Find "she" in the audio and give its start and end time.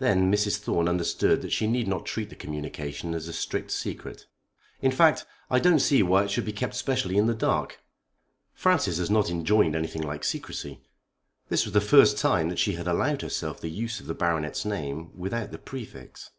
1.52-1.68, 12.58-12.72